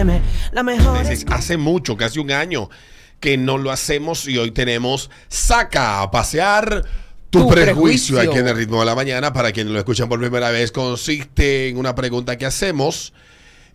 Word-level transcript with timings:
FM, 0.00 0.20
la 0.52 0.62
mejor. 0.62 1.00
Dices, 1.00 1.26
hace 1.30 1.56
mucho, 1.56 1.96
casi 1.96 2.18
un 2.18 2.30
año, 2.30 2.68
que 3.20 3.36
no 3.36 3.58
lo 3.58 3.70
hacemos 3.70 4.26
y 4.26 4.38
hoy 4.38 4.50
tenemos 4.50 5.10
Saca 5.28 6.02
a 6.02 6.10
pasear 6.10 6.84
tu, 7.28 7.40
Tu 7.40 7.48
prejuicio. 7.50 8.16
prejuicio. 8.16 8.20
aquí 8.20 8.38
en 8.38 8.48
el 8.48 8.56
ritmo 8.56 8.80
de 8.80 8.86
la 8.86 8.94
mañana. 8.94 9.32
Para 9.32 9.52
quienes 9.52 9.72
lo 9.72 9.78
escuchan 9.78 10.08
por 10.08 10.18
primera 10.18 10.50
vez, 10.50 10.72
consiste 10.72 11.68
en 11.68 11.76
una 11.76 11.94
pregunta 11.94 12.38
que 12.38 12.46
hacemos 12.46 13.12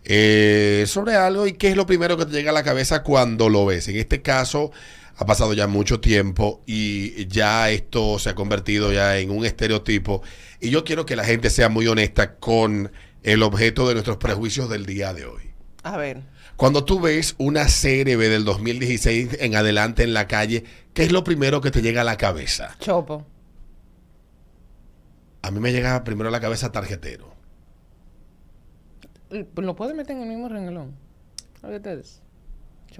eh, 0.04 0.84
sobre 0.86 1.14
algo 1.14 1.46
y 1.46 1.54
qué 1.54 1.70
es 1.70 1.76
lo 1.76 1.86
primero 1.86 2.16
que 2.16 2.26
te 2.26 2.32
llega 2.32 2.50
a 2.50 2.54
la 2.54 2.62
cabeza 2.64 3.02
cuando 3.02 3.48
lo 3.48 3.64
ves. 3.66 3.88
En 3.88 3.96
este 3.96 4.20
caso, 4.20 4.72
ha 5.16 5.24
pasado 5.26 5.54
ya 5.54 5.66
mucho 5.66 6.00
tiempo 6.00 6.62
y 6.66 7.26
ya 7.28 7.70
esto 7.70 8.18
se 8.18 8.30
ha 8.30 8.34
convertido 8.34 8.92
ya 8.92 9.18
en 9.18 9.30
un 9.30 9.46
estereotipo. 9.46 10.22
Y 10.60 10.70
yo 10.70 10.84
quiero 10.84 11.06
que 11.06 11.16
la 11.16 11.24
gente 11.24 11.50
sea 11.50 11.68
muy 11.68 11.86
honesta 11.86 12.34
con 12.36 12.90
el 13.22 13.42
objeto 13.42 13.88
de 13.88 13.94
nuestros 13.94 14.18
prejuicios 14.18 14.68
del 14.68 14.86
día 14.86 15.14
de 15.14 15.24
hoy. 15.24 15.55
A 15.86 15.96
ver. 15.96 16.24
Cuando 16.56 16.84
tú 16.84 16.98
ves 16.98 17.36
una 17.38 17.66
CRB 17.66 18.18
del 18.28 18.44
2016 18.44 19.36
en 19.38 19.54
adelante 19.54 20.02
en 20.02 20.14
la 20.14 20.26
calle, 20.26 20.64
¿qué 20.94 21.04
es 21.04 21.12
lo 21.12 21.22
primero 21.22 21.60
que 21.60 21.70
te 21.70 21.80
llega 21.80 22.00
a 22.00 22.04
la 22.04 22.16
cabeza? 22.16 22.76
Chopo. 22.80 23.24
A 25.42 25.52
mí 25.52 25.60
me 25.60 25.70
llega 25.70 26.02
primero 26.02 26.28
a 26.28 26.32
la 26.32 26.40
cabeza 26.40 26.72
tarjetero. 26.72 27.32
Lo 29.30 29.76
puedes 29.76 29.94
meter 29.94 30.16
en 30.16 30.22
el 30.24 30.28
mismo 30.28 30.48
renglón. 30.48 30.96
Ustedes. 31.62 32.20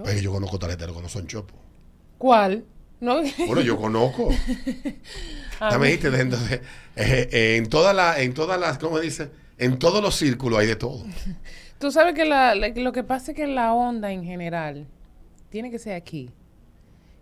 Que 0.05 0.21
yo 0.21 0.31
conozco 0.31 0.57
tarjeteros 0.57 0.95
que 0.95 1.01
no 1.01 1.09
son 1.09 1.27
chopos. 1.27 1.59
¿Cuál? 2.17 2.63
No. 3.01 3.21
Bueno, 3.47 3.59
yo 3.59 3.75
conozco. 3.75 4.29
Dijiste, 5.81 6.07
entonces, 6.21 6.61
eh, 6.95 7.29
eh, 7.33 7.55
en 7.57 7.67
todas 7.67 7.93
las, 7.93 8.19
en 8.19 8.33
todas 8.33 8.57
las, 8.57 8.77
¿cómo 8.77 8.97
dice? 8.97 9.29
En 9.57 9.77
todos 9.77 10.01
los 10.01 10.15
círculos 10.15 10.59
hay 10.59 10.67
de 10.67 10.77
todo. 10.77 11.03
Tú 11.79 11.91
sabes 11.91 12.13
que 12.15 12.25
la- 12.25 12.55
la- 12.55 12.69
lo 12.69 12.91
que 12.91 13.03
pasa 13.03 13.31
es 13.31 13.37
que 13.37 13.47
la 13.47 13.73
onda 13.73 14.11
en 14.11 14.23
general 14.23 14.85
tiene 15.49 15.69
que 15.71 15.79
ser 15.79 15.93
aquí. 15.93 16.29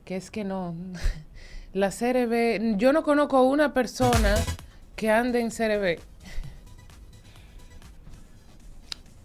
Que 0.05 0.15
es 0.15 0.31
que 0.31 0.43
no. 0.43 0.75
La 1.73 1.89
CRB. 1.91 2.77
Yo 2.77 2.93
no 2.93 3.03
conozco 3.03 3.41
una 3.43 3.73
persona 3.73 4.35
que 4.95 5.09
ande 5.11 5.41
en 5.41 5.49
CRB. 5.49 5.99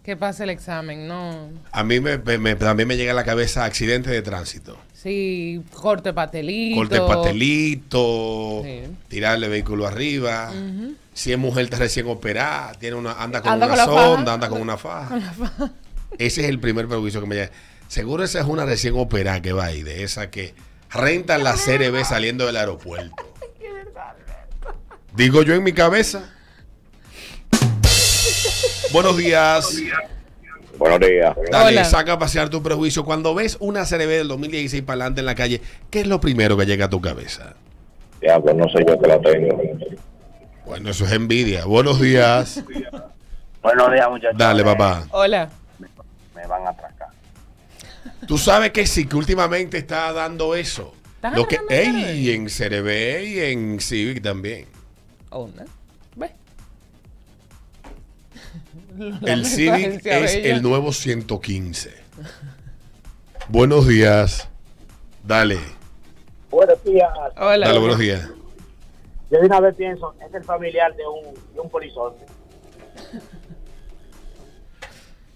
Que 0.03 0.17
pase 0.17 0.43
el 0.43 0.49
examen, 0.49 1.07
no. 1.07 1.49
A 1.71 1.83
mí 1.83 1.99
me, 1.99 2.17
me- 2.17 2.39
me- 2.39 2.55
también 2.55 2.87
me 2.87 2.97
llega 2.97 3.11
a 3.11 3.15
la 3.15 3.23
cabeza 3.23 3.63
accidente 3.65 4.09
de 4.09 4.23
tránsito. 4.23 4.75
Sí, 4.93 5.61
corte 5.71 6.11
pastelito. 6.11 6.75
Corte 6.75 6.99
pastelito, 6.99 8.61
Sí. 8.63 8.81
tirarle 9.07 9.47
vehículo 9.47 9.85
arriba. 9.85 10.51
Si 11.21 11.31
es 11.31 11.37
mujer 11.37 11.65
está 11.65 11.77
recién 11.77 12.07
operada, 12.07 12.71
tiene 12.79 12.95
una, 12.95 13.11
anda 13.11 13.43
con 13.43 13.51
Anda 13.51 13.67
una 13.67 13.75
con 13.75 13.77
la 13.77 13.85
faja. 13.85 14.05
sonda, 14.07 14.33
anda 14.33 14.49
con 14.49 14.59
una 14.59 14.75
faja. 14.75 15.19
Ese 16.17 16.41
es 16.41 16.49
el 16.49 16.59
primer 16.59 16.87
prejuicio 16.87 17.21
que 17.21 17.27
me 17.27 17.35
llega. 17.35 17.51
Seguro 17.87 18.23
esa 18.23 18.39
es 18.39 18.45
una 18.47 18.65
recién 18.65 18.95
operada 18.97 19.39
que 19.39 19.53
va 19.53 19.65
ahí, 19.65 19.83
de 19.83 20.01
esa 20.01 20.31
que 20.31 20.55
rentan 20.89 21.43
la 21.43 21.53
CRB 21.53 22.03
saliendo 22.05 22.47
del 22.47 22.57
aeropuerto. 22.57 23.23
Digo 25.15 25.43
yo 25.43 25.53
en 25.53 25.61
mi 25.61 25.73
cabeza. 25.73 26.33
Buenos 28.91 29.15
días. 29.15 29.75
Buenos 30.79 31.01
días. 31.01 31.35
Dale, 31.51 31.77
Hola. 31.77 31.85
saca 31.85 32.13
a 32.13 32.17
pasear 32.17 32.49
tu 32.49 32.63
prejuicio. 32.63 33.05
Cuando 33.05 33.35
ves 33.35 33.57
una 33.59 33.85
CRB 33.85 34.07
del 34.07 34.27
2016 34.27 34.81
para 34.81 34.95
adelante 34.95 35.19
en 35.19 35.27
la 35.27 35.35
calle, 35.35 35.61
¿qué 35.91 35.99
es 36.01 36.07
lo 36.07 36.19
primero 36.19 36.57
que 36.57 36.65
llega 36.65 36.85
a 36.85 36.89
tu 36.89 36.99
cabeza? 36.99 37.53
Ya, 38.23 38.39
pues 38.39 38.55
no 38.55 38.67
sé 38.69 38.83
yo 38.87 38.99
que 38.99 39.07
la 39.07 39.21
tengo. 39.21 39.61
Bueno, 40.71 40.89
eso 40.89 41.03
es 41.03 41.11
envidia. 41.11 41.65
Buenos 41.65 41.99
días. 41.99 42.63
Buenos 43.61 43.91
días, 43.91 44.09
muchachos. 44.09 44.37
Dale, 44.37 44.63
papá. 44.63 45.05
Hola. 45.11 45.49
Me 46.33 46.47
van 46.47 46.65
a 46.65 46.69
atracar. 46.69 47.09
Tú 48.25 48.37
sabes 48.37 48.71
que 48.71 48.87
sí, 48.87 49.05
que 49.05 49.17
últimamente 49.17 49.77
está 49.77 50.13
dando 50.13 50.55
eso. 50.55 50.93
¿Estás 51.15 51.35
Lo 51.35 51.45
que, 51.45 51.59
ey, 51.67 52.31
en 52.31 52.45
CRB 52.45 53.21
y 53.21 53.39
en 53.41 53.81
Civic 53.81 54.23
también. 54.23 54.65
Onda. 55.29 55.65
Ve. 56.15 56.31
El 59.23 59.45
Civic 59.45 60.05
es 60.05 60.35
bella. 60.35 60.55
el 60.55 60.61
nuevo 60.61 60.93
115. 60.93 61.93
Buenos 63.49 63.89
días. 63.89 64.47
Dale, 65.21 65.59
Buenos 66.49 66.81
días. 66.85 67.09
Hola. 67.35 67.67
dale, 67.67 67.79
buenos 67.79 67.99
días. 67.99 68.29
Yo 69.31 69.39
de 69.39 69.45
una 69.45 69.61
vez 69.61 69.75
pienso, 69.75 70.13
es 70.27 70.33
el 70.33 70.43
familiar 70.43 70.93
de 70.95 71.03
un, 71.07 71.33
de 71.53 71.59
un 71.61 71.69
polizonte. 71.69 72.25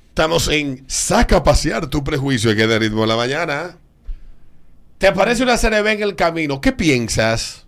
Estamos 0.10 0.50
en 0.50 0.84
Saca 0.88 1.38
a 1.38 1.44
pasear 1.44 1.88
tu 1.90 2.04
prejuicio 2.04 2.54
que 2.56 2.68
de 2.68 2.78
ritmo 2.80 3.02
de 3.02 3.08
la 3.08 3.16
mañana. 3.16 3.78
Te 4.98 5.08
aparece 5.08 5.44
una 5.44 5.58
CRB 5.58 5.88
en 5.88 6.04
el 6.04 6.16
camino. 6.16 6.60
¿Qué 6.60 6.74
piensas? 6.74 7.66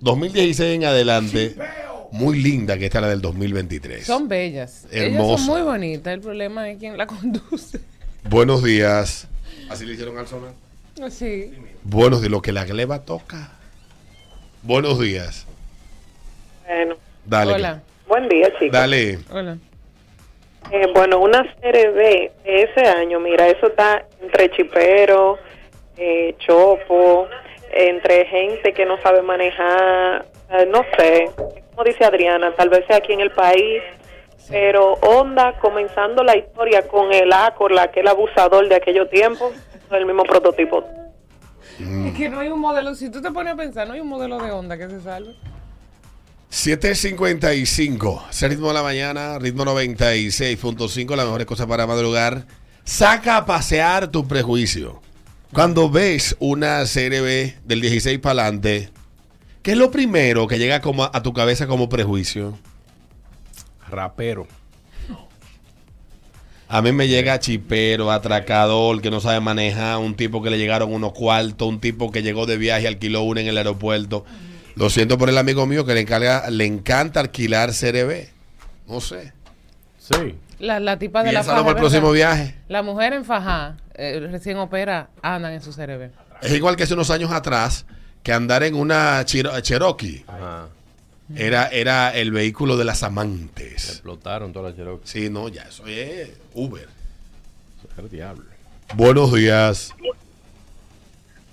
2016 0.00 0.76
en 0.76 0.84
adelante. 0.84 1.56
Muy 2.12 2.40
linda 2.40 2.78
que 2.78 2.86
está 2.86 3.00
la 3.00 3.08
del 3.08 3.20
2023. 3.20 4.06
Son 4.06 4.28
bellas. 4.28 4.86
Ellas 4.92 5.12
Hermosa. 5.14 5.44
son 5.44 5.54
muy 5.54 5.62
bonitas. 5.62 6.14
El 6.14 6.20
problema 6.20 6.70
es 6.70 6.78
quién 6.78 6.96
la 6.96 7.06
conduce. 7.08 7.80
Buenos 8.28 8.62
días. 8.62 9.26
Así 9.68 9.84
le 9.84 9.94
hicieron 9.94 10.16
al 10.16 10.28
sonar. 10.28 10.52
Sí. 11.10 11.52
Buenos 11.82 12.20
días. 12.20 12.30
Lo 12.30 12.40
que 12.42 12.52
la 12.52 12.64
gleba 12.64 13.00
toca. 13.00 13.52
Buenos 14.62 15.00
días. 15.00 15.46
Bueno, 16.66 16.96
Dale. 17.24 17.54
Hola. 17.54 17.82
buen 18.08 18.28
día, 18.28 18.48
chicos. 18.58 18.72
Dale. 18.72 19.18
Hola. 19.30 19.56
Eh, 20.72 20.86
bueno, 20.92 21.20
una 21.20 21.44
CRB 21.44 22.32
de 22.44 22.62
ese 22.62 22.80
año, 22.88 23.20
mira, 23.20 23.46
eso 23.46 23.68
está 23.68 24.04
entre 24.20 24.50
chipero, 24.50 25.38
eh, 25.96 26.34
chopo, 26.38 27.28
entre 27.72 28.26
gente 28.26 28.72
que 28.72 28.84
no 28.84 29.00
sabe 29.00 29.22
manejar, 29.22 30.26
eh, 30.50 30.66
no 30.66 30.84
sé, 30.98 31.30
como 31.70 31.84
dice 31.84 32.04
Adriana, 32.04 32.52
tal 32.56 32.68
vez 32.68 32.84
sea 32.88 32.96
aquí 32.96 33.12
en 33.12 33.20
el 33.20 33.30
país, 33.30 33.80
pero 34.50 34.94
Honda 34.94 35.56
comenzando 35.60 36.24
la 36.24 36.36
historia 36.36 36.82
con 36.88 37.12
el 37.12 37.32
Accord, 37.32 37.78
aquel 37.78 38.08
abusador 38.08 38.68
de 38.68 38.74
aquellos 38.74 39.08
tiempos, 39.08 39.52
el 39.92 40.04
mismo 40.04 40.24
prototipo. 40.24 40.84
Mm. 41.78 42.06
Es 42.08 42.14
que 42.14 42.28
no 42.28 42.40
hay 42.40 42.48
un 42.48 42.58
modelo. 42.58 42.94
Si 42.94 43.10
tú 43.10 43.20
te 43.20 43.30
pones 43.30 43.52
a 43.52 43.56
pensar, 43.56 43.86
no 43.86 43.94
hay 43.94 44.00
un 44.00 44.08
modelo 44.08 44.38
de 44.38 44.50
onda 44.50 44.76
que 44.76 44.88
se 44.88 45.00
salve. 45.00 45.36
7.55. 46.56 48.30
Ese 48.30 48.48
ritmo 48.48 48.68
de 48.68 48.74
la 48.74 48.82
mañana. 48.82 49.38
Ritmo 49.38 49.66
96.5. 49.66 51.14
Las 51.14 51.26
mejores 51.26 51.46
cosas 51.46 51.66
para 51.66 51.86
madrugar. 51.86 52.46
Saca 52.82 53.36
a 53.36 53.44
pasear 53.44 54.08
tu 54.08 54.26
prejuicio. 54.26 55.02
Cuando 55.52 55.90
ves 55.90 56.34
una 56.38 56.84
CRB 56.84 57.56
del 57.66 57.82
16 57.82 58.20
para 58.20 58.44
adelante, 58.44 58.88
¿qué 59.62 59.72
es 59.72 59.76
lo 59.76 59.90
primero 59.90 60.46
que 60.46 60.58
llega 60.58 60.80
como 60.80 61.04
a, 61.04 61.22
tu 61.22 61.34
cabeza 61.34 61.66
como 61.66 61.90
prejuicio? 61.90 62.58
Rapero. 63.90 64.46
A 66.68 66.80
mí 66.80 66.90
me 66.90 67.06
llega 67.06 67.38
chipero, 67.38 68.10
atracador, 68.10 69.02
que 69.02 69.10
no 69.10 69.20
sabe 69.20 69.40
manejar, 69.40 69.98
un 69.98 70.16
tipo 70.16 70.42
que 70.42 70.48
le 70.48 70.56
llegaron 70.56 70.90
unos 70.90 71.12
cuartos, 71.12 71.68
un 71.68 71.80
tipo 71.80 72.10
que 72.10 72.22
llegó 72.22 72.46
de 72.46 72.56
viaje, 72.56 72.88
alquiló 72.88 73.22
una 73.24 73.42
en 73.42 73.48
el 73.48 73.58
aeropuerto. 73.58 74.24
Lo 74.76 74.90
siento 74.90 75.18
por 75.18 75.28
el 75.28 75.38
amigo 75.38 75.66
mío 75.66 75.84
que 75.84 75.94
le, 75.94 76.00
encarga, 76.00 76.48
le 76.50 76.64
encanta 76.66 77.20
alquilar 77.20 77.70
CRB. 77.72 78.28
No 78.86 79.00
sé. 79.00 79.32
Sí. 79.98 80.36
La, 80.58 80.78
la 80.80 80.98
tipa 80.98 81.20
de 81.22 81.32
la 81.32 81.40
Piénsalo 81.40 81.56
faja. 81.58 81.64
para 81.66 81.78
el 81.78 81.82
próximo 81.82 82.12
viaje. 82.12 82.54
La 82.68 82.82
mujer 82.82 83.12
en 83.14 83.24
faja, 83.24 83.76
eh, 83.94 84.26
recién 84.30 84.58
opera, 84.58 85.08
andan 85.22 85.52
en 85.54 85.62
su 85.62 85.72
CRB. 85.74 86.10
Es 86.42 86.52
igual 86.52 86.76
que 86.76 86.84
hace 86.84 86.94
unos 86.94 87.10
años 87.10 87.32
atrás, 87.32 87.86
que 88.22 88.32
andar 88.32 88.62
en 88.62 88.74
una 88.74 89.24
Chiro- 89.24 89.58
Cherokee 89.60 90.24
Ajá. 90.28 90.68
era, 91.34 91.66
era 91.68 92.14
el 92.14 92.30
vehículo 92.30 92.76
de 92.76 92.84
las 92.84 93.02
amantes. 93.02 93.88
Explotaron 93.88 94.52
todas 94.52 94.70
las 94.72 94.76
Cherokee. 94.78 95.06
Sí, 95.08 95.30
no, 95.30 95.48
ya, 95.48 95.62
eso 95.62 95.86
es 95.86 96.30
Uber. 96.54 96.86
Eso 97.78 97.88
es 97.92 97.98
el 97.98 98.10
diablo. 98.10 98.44
Buenos 98.94 99.32
días. 99.32 99.94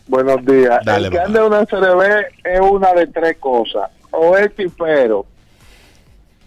Buenos 0.08 0.46
días. 0.46 0.80
Dale, 0.86 1.08
el 1.08 1.14
que 1.14 1.20
anda 1.20 1.40
en 1.40 1.46
una 1.46 1.66
CRB 1.66 2.26
es 2.44 2.60
una 2.60 2.94
de 2.94 3.08
tres 3.08 3.38
cosas. 3.40 3.90
O 4.12 4.38
es 4.38 4.56
chipero, 4.56 5.26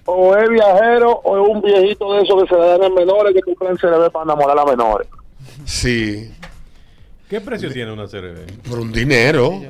o 0.05 0.37
es 0.37 0.49
viajero, 0.49 1.13
o 1.25 1.43
es 1.45 1.51
un 1.55 1.63
viejito 1.63 2.13
de 2.15 2.23
esos 2.23 2.43
que 2.45 2.49
se 2.49 2.61
le 2.61 2.67
dan 2.69 2.85
a 2.85 2.89
menores 2.91 3.35
que 3.35 3.43
compran 3.43 3.77
CRB 3.77 4.11
para 4.13 4.25
enamorar 4.25 4.59
a 4.59 4.65
menores. 4.65 5.09
Sí, 5.65 6.33
¿Qué 7.29 7.41
precio 7.41 7.73
tiene 7.73 7.91
una 7.93 8.07
CRB? 8.07 8.69
por 8.69 8.79
un 8.79 8.93
dinero, 8.93 9.61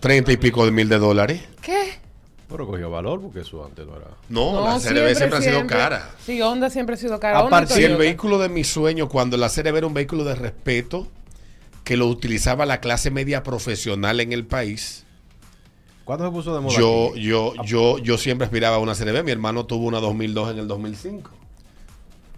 treinta 0.00 0.30
y 0.30 0.36
pico 0.36 0.64
de 0.64 0.70
mil 0.70 0.88
de 0.88 0.98
dólares. 0.98 1.40
¿Qué? 1.60 1.94
Pero 2.48 2.66
cogió 2.66 2.88
valor 2.88 3.20
porque 3.20 3.40
eso 3.40 3.64
antes 3.64 3.84
no 3.84 3.96
era. 3.96 4.06
No, 4.28 4.64
la 4.64 4.78
CRB 4.78 5.14
siempre, 5.16 5.38
ha 5.38 5.42
sido 5.42 5.54
siempre- 5.56 5.76
cara. 5.76 6.10
Sí, 6.24 6.40
Honda 6.40 6.70
siempre 6.70 6.94
ha 6.94 6.98
sido 6.98 7.18
cara. 7.18 7.40
Aparte, 7.40 7.74
si 7.74 7.82
el 7.82 7.96
vehículo 7.96 8.38
de 8.38 8.48
mi 8.48 8.62
sueño, 8.64 9.08
cuando 9.08 9.36
la 9.36 9.48
CRB 9.48 9.76
era 9.78 9.86
un 9.88 9.92
vehículo 9.94 10.22
de 10.24 10.36
respeto, 10.36 11.08
que 11.88 11.96
lo 11.96 12.06
utilizaba 12.06 12.66
la 12.66 12.80
clase 12.80 13.10
media 13.10 13.42
profesional 13.42 14.20
en 14.20 14.34
el 14.34 14.44
país, 14.44 15.06
¿Cuándo 16.04 16.26
se 16.26 16.30
puso 16.32 16.54
de 16.54 16.60
moda? 16.60 16.76
yo, 16.78 17.08
aquí? 17.12 17.22
yo, 17.22 17.54
yo, 17.64 17.98
yo 17.98 18.18
siempre 18.18 18.44
aspiraba 18.44 18.76
a 18.76 18.78
una 18.78 18.94
CRB. 18.94 19.24
Mi 19.24 19.30
hermano 19.30 19.64
tuvo 19.64 19.86
una 19.86 19.98
2002 19.98 20.50
en 20.50 20.58
el 20.58 20.68
2005. 20.68 21.30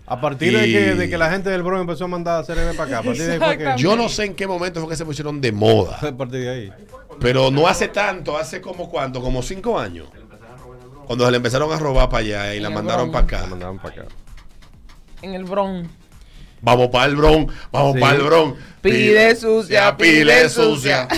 A 0.06 0.20
partir 0.20 0.56
de, 0.56 0.66
que, 0.70 0.94
de 0.94 1.10
que 1.10 1.18
la 1.18 1.32
gente 1.32 1.50
del 1.50 1.64
Bronx 1.64 1.80
empezó 1.80 2.04
a 2.04 2.06
mandar 2.06 2.40
a 2.40 2.46
CRB 2.46 2.76
para 2.76 2.84
acá. 2.84 2.98
A 3.00 3.02
partir 3.02 3.22
de, 3.26 3.32
ahí 3.32 3.38
fue 3.38 3.46
que- 3.48 3.52
Exactamente. 3.54 3.82
Yo 3.82 3.96
no 3.96 4.08
sé 4.08 4.24
en 4.26 4.34
qué 4.36 4.46
momento 4.46 4.78
fue 4.80 4.88
que 4.90 4.96
se 4.96 5.04
pusieron 5.04 5.40
de 5.40 5.50
moda, 5.50 5.96
a 6.00 6.16
partir 6.16 6.42
de 6.42 6.48
ahí. 6.48 6.72
pero 7.18 7.50
no 7.50 7.66
hace 7.66 7.88
tanto, 7.88 8.38
hace 8.38 8.60
como 8.60 8.88
cuánto, 8.88 9.20
como 9.20 9.42
cinco 9.42 9.80
años. 9.80 10.06
Cuando 11.08 11.24
se 11.24 11.30
le 11.32 11.38
empezaron 11.38 11.72
a 11.72 11.76
robar 11.76 12.08
para 12.08 12.20
allá 12.24 12.54
y 12.54 12.60
la 12.60 12.70
mandaron 12.70 13.10
para 13.10 13.26
La 13.28 13.38
acá. 13.38 13.46
mandaban 13.48 13.78
para 13.80 14.02
acá. 14.02 14.04
En 15.22 15.34
el 15.34 15.42
Bronx. 15.42 15.88
Vamos 16.62 16.88
para 16.88 17.06
el 17.06 17.16
Bronx, 17.16 17.52
vamos 17.72 17.94
Sí. 17.94 18.00
para 18.00 18.16
el 18.16 18.22
Bronx. 18.22 18.58
Pide 18.82 19.34
sucia, 19.36 19.96
pide 19.96 20.48
sucia. 20.48 21.08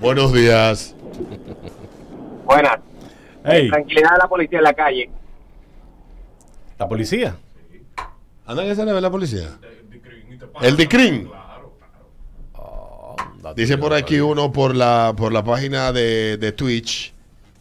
Buenos 0.00 0.32
días. 0.32 0.94
Buenas. 2.44 2.78
Tranquilidad 3.42 4.12
de 4.12 4.18
la 4.18 4.28
policía 4.28 4.58
en 4.58 4.64
la 4.64 4.72
calle. 4.74 5.10
¿La 6.78 6.88
policía? 6.88 7.36
¿Anda 8.46 8.64
que 8.64 8.74
se 8.74 8.84
le 8.84 8.92
ve 8.92 9.00
la 9.00 9.10
policía? 9.10 9.48
El 10.60 10.76
DICRIN. 10.76 11.30
Dice 13.56 13.78
por 13.78 13.94
aquí 13.94 14.20
uno 14.20 14.52
por 14.52 14.74
la, 14.76 15.14
por 15.16 15.32
la 15.32 15.42
página 15.42 15.92
de, 15.92 16.36
de 16.36 16.52
Twitch. 16.52 17.14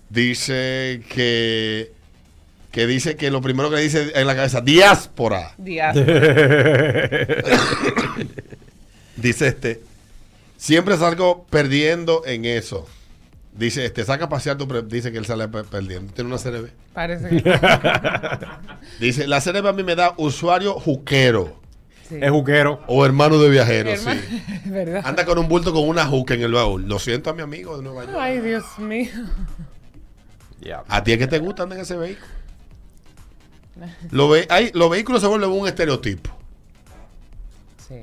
Dice 0.10 1.02
que, 1.10 1.92
que 2.72 2.86
dice 2.88 3.16
que 3.16 3.32
lo 3.32 3.42
primero 3.42 3.70
que 3.70 3.78
le 3.78 3.82
dice 3.84 4.12
en 4.16 4.28
la 4.28 4.36
cabeza, 4.36 4.62
diáspora. 4.62 5.54
Díaz. 5.58 5.96
Dice 9.16 9.48
este. 9.48 9.82
Siempre 10.58 10.98
salgo 10.98 11.46
perdiendo 11.50 12.24
en 12.26 12.46
eso. 12.46 12.88
Dice, 13.54 13.86
este, 13.86 14.04
saca 14.06 14.26
a 14.26 14.30
pasear 14.30 14.58
tu 14.58 14.68
pre- 14.68 14.84
dice 14.84 15.12
que 15.12 15.18
él 15.18 15.26
sale 15.26 15.48
pe- 15.48 15.64
perdiendo. 15.64 16.14
Tiene 16.14 16.30
una 16.34 16.40
CRB. 16.42 16.68
Parece 16.94 17.30
que 17.44 17.60
Dice, 19.00 19.28
la 19.28 19.42
CRB 19.42 19.66
a 19.68 19.74
mí 19.74 19.84
me 19.84 19.96
da 19.96 20.14
usuario 20.18 20.74
juquero 20.80 21.60
sí. 22.08 22.18
Es 22.22 22.30
juquero. 22.30 22.82
o 22.88 23.04
hermano 23.06 23.40
de 23.40 23.50
viajero, 23.50 23.90
Hermano- 23.90 24.22
sí. 24.30 24.44
¿Verdad? 24.66 25.02
Anda 25.04 25.26
con 25.26 25.40
un 25.40 25.48
bulto 25.48 25.74
con 25.74 25.88
una 25.88 26.06
juca 26.06 26.36
en 26.36 26.42
el 26.44 26.52
baúl. 26.54 26.88
Lo 26.88 27.00
siento 27.00 27.32
a 27.32 27.34
mi 27.34 27.42
amigo 27.42 27.76
de 27.78 27.84
Nueva 27.84 28.04
York. 28.06 28.16
Ay, 28.20 28.40
Dios 28.42 28.64
mío. 28.78 29.10
¿A 30.88 31.04
ti 31.04 31.14
es 31.14 31.18
que 31.18 31.28
te 31.28 31.40
gusta 31.40 31.64
andar 31.64 31.78
en 31.80 31.84
ese 31.84 31.96
vehículo? 31.96 32.28
Lo 34.12 34.30
ve- 34.30 34.48
hay- 34.50 34.72
los 34.74 34.90
vehículos 34.90 35.22
se 35.22 35.28
vuelven 35.28 35.50
un 35.50 35.68
estereotipo. 35.68 36.30
Sí. 37.88 37.96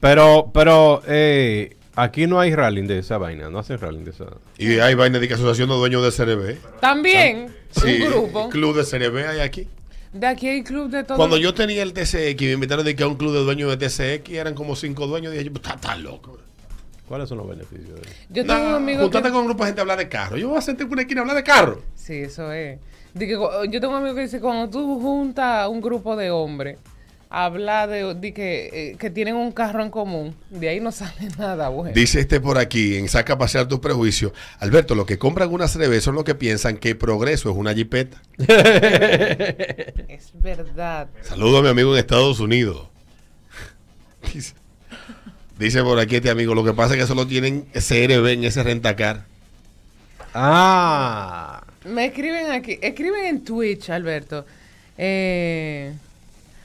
Pero, 0.00 0.50
pero, 0.52 1.02
eh, 1.06 1.76
aquí 1.94 2.26
no 2.26 2.40
hay 2.40 2.54
rally 2.54 2.86
de 2.86 2.98
esa 2.98 3.18
vaina. 3.18 3.50
No 3.50 3.58
hacen 3.58 3.78
rally 3.78 4.02
de 4.02 4.10
esa. 4.10 4.24
Y 4.58 4.78
hay 4.78 4.94
vaina 4.94 5.18
de 5.18 5.28
que 5.28 5.34
asociación 5.34 5.68
de 5.68 5.74
dueños 5.76 6.02
de 6.02 6.10
CRB. 6.24 6.56
También, 6.80 7.54
Sí, 7.70 8.00
un 8.02 8.10
grupo. 8.10 8.48
club 8.48 8.76
de 8.76 8.84
CRB 8.84 9.26
hay 9.28 9.40
aquí. 9.40 9.68
De 10.12 10.26
aquí 10.26 10.48
hay 10.48 10.64
club 10.64 10.90
de 10.90 11.04
todo. 11.04 11.16
Cuando 11.16 11.36
yo 11.36 11.54
tenía 11.54 11.82
el 11.82 11.92
TCX 11.92 12.42
y 12.42 12.46
me 12.46 12.52
invitaron 12.52 12.84
de 12.84 12.96
que 12.96 13.02
a 13.04 13.06
un 13.06 13.14
club 13.14 13.32
de 13.32 13.40
dueños 13.44 13.70
de 13.70 13.76
TCX 13.88 14.30
eran 14.30 14.54
como 14.54 14.74
cinco 14.74 15.06
dueños, 15.06 15.32
dije, 15.32 15.44
yo, 15.44 15.52
está 15.54 15.76
tan 15.76 16.02
loco. 16.02 16.36
¿Cuáles 17.06 17.28
son 17.28 17.38
los 17.38 17.48
beneficios 17.48 17.94
de 17.94 18.00
eso? 18.02 18.10
Yo 18.28 18.44
tengo 18.46 18.60
un 18.60 18.70
Nah, 18.70 18.76
amigo 18.76 19.02
juntate 19.02 19.24
que... 19.24 19.30
con 19.32 19.40
un 19.42 19.46
grupo 19.48 19.64
de 19.64 19.68
gente 19.68 19.80
a 19.80 19.82
hablar 19.82 19.98
de 19.98 20.08
carro. 20.08 20.36
Yo 20.36 20.48
voy 20.48 20.58
a 20.58 20.62
sentir 20.62 20.86
por 20.86 20.94
una 20.94 21.02
esquina 21.02 21.20
a 21.20 21.22
hablar 21.22 21.36
de 21.36 21.42
carro. 21.44 21.82
Sí, 21.94 22.14
eso 22.14 22.52
es. 22.52 22.78
De 23.14 23.26
que 23.26 23.32
yo 23.32 23.80
tengo 23.80 23.90
un 23.90 24.00
amigo 24.00 24.14
que 24.14 24.22
dice, 24.22 24.40
cuando 24.40 24.68
tú 24.70 25.00
juntas 25.00 25.68
un 25.68 25.80
grupo 25.80 26.16
de 26.16 26.30
hombres, 26.30 26.78
habla 27.30 27.86
de, 27.86 28.14
de 28.14 28.34
que, 28.34 28.70
eh, 28.72 28.96
que 28.98 29.08
tienen 29.08 29.36
un 29.36 29.52
carro 29.52 29.82
en 29.82 29.90
común, 29.90 30.34
de 30.50 30.68
ahí 30.68 30.80
no 30.80 30.92
sale 30.92 31.28
nada 31.38 31.68
bueno. 31.68 31.94
Dice 31.94 32.20
este 32.20 32.40
por 32.40 32.58
aquí, 32.58 32.96
en 32.96 33.08
Saca 33.08 33.34
a 33.34 33.38
Pasear 33.38 33.68
tus 33.68 33.78
prejuicios. 33.78 34.32
Alberto, 34.58 34.94
los 34.94 35.06
que 35.06 35.18
compran 35.18 35.50
una 35.50 35.66
CRB 35.66 36.00
son 36.00 36.16
los 36.16 36.24
que 36.24 36.34
piensan 36.34 36.76
que 36.76 36.94
progreso 36.94 37.50
es 37.50 37.56
una 37.56 37.72
jipeta. 37.72 38.20
Es 40.08 40.32
verdad. 40.34 41.08
Saludo 41.22 41.58
a 41.58 41.62
mi 41.62 41.68
amigo 41.68 41.94
en 41.94 41.98
Estados 42.00 42.40
Unidos. 42.40 42.88
Dice, 44.34 44.54
dice 45.58 45.82
por 45.82 45.98
aquí 45.98 46.16
este 46.16 46.30
amigo, 46.30 46.54
lo 46.54 46.64
que 46.64 46.74
pasa 46.74 46.94
es 46.94 47.00
que 47.00 47.06
solo 47.06 47.26
tienen 47.26 47.62
CRB 47.72 48.26
en 48.26 48.44
ese 48.44 48.62
rentacar. 48.62 49.24
Ah. 50.34 51.62
Me 51.84 52.06
escriben 52.06 52.50
aquí, 52.50 52.78
escriben 52.80 53.24
en 53.26 53.44
Twitch, 53.44 53.90
Alberto. 53.90 54.44
Eh, 54.98 55.92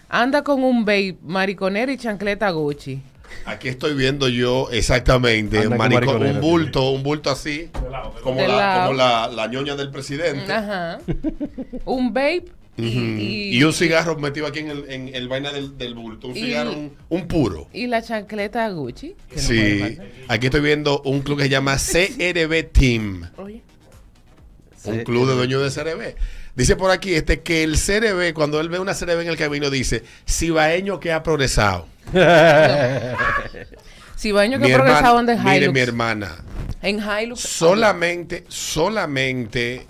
anda 0.10 0.44
con 0.44 0.64
un 0.64 0.84
babe, 0.84 1.16
mariconero 1.24 1.92
y 1.92 1.98
chancleta 1.98 2.50
Gucci. 2.50 3.02
Aquí 3.46 3.68
estoy 3.70 3.96
viendo 3.96 4.28
yo 4.30 4.70
exactamente 4.72 5.68
un 5.68 6.42
bulto, 6.42 6.92
un 6.92 7.04
bulto 7.04 7.30
así, 7.32 7.70
como, 8.24 8.40
De 8.42 8.48
la, 8.48 8.56
lado. 8.58 8.86
como 8.88 8.98
la, 8.98 9.28
la 9.28 9.48
ñoña 9.48 9.76
del 9.76 9.90
presidente. 9.92 10.52
Ajá. 10.52 11.00
Un 11.86 12.14
babe 12.14 12.46
y, 12.78 12.84
y- 12.86 13.58
Y 13.58 13.64
un 13.64 13.72
cigarro 13.74 14.18
metido 14.18 14.48
aquí 14.48 14.60
en 14.60 14.70
el, 14.70 14.86
en 14.90 15.16
el 15.16 15.28
vaina 15.28 15.52
del, 15.52 15.78
del 15.78 15.96
bulto. 15.96 16.28
Un 16.28 16.38
Y- 16.38 16.42
cigarro, 16.42 16.72
un, 16.74 16.92
un 17.10 17.28
puro. 17.28 17.68
y 17.74 17.88
la 17.88 18.02
chancleta 18.02 18.68
Gucci. 18.70 19.16
que 19.30 19.40
Sí, 19.40 19.98
aquí 20.28 20.48
estoy 20.48 20.62
viendo 20.62 21.02
un 21.04 21.22
club 21.22 21.38
que 21.38 21.44
se 21.46 21.50
llama 21.50 21.78
CRB 21.78 22.64
Team. 22.72 23.30
Oye. 23.38 23.62
Un 24.86 25.04
club 25.04 25.28
de 25.28 25.34
dueños 25.36 25.76
de 25.76 25.84
CRB. 25.84 26.16
Dice 26.56 26.76
por 26.76 26.92
aquí 26.92 27.14
este 27.16 27.42
que 27.42 27.64
el 27.64 27.74
CRB, 27.78 28.34
cuando 28.34 28.60
él 28.62 28.70
ve 28.70 28.80
una 28.80 28.94
CRB 28.94 29.22
en 29.22 29.28
el 29.28 29.38
camino, 29.38 29.70
dice, 29.70 30.04
cibaeño 30.28 31.00
que 31.00 31.12
ha 31.12 31.22
progresado. 31.24 31.88
Si 34.16 34.32
baño 34.32 34.58
Mi 34.60 34.68
que 34.68 34.72
hermana- 34.74 35.34
en 35.34 35.44
mire, 35.44 35.70
mi 35.72 35.80
hermana, 35.82 36.36
En 36.82 37.00
Hilux. 37.04 37.42
solamente, 37.42 38.46
solamente 38.48 39.86